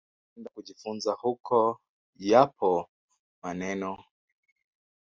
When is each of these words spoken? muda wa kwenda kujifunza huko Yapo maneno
muda 0.03 0.11
wa 0.23 0.33
kwenda 0.33 0.49
kujifunza 0.55 1.11
huko 1.11 1.79
Yapo 2.17 2.89
maneno 3.43 3.97